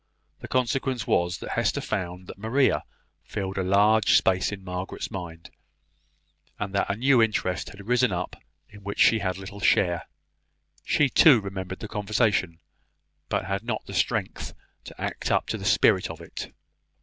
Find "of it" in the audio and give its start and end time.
16.09-16.51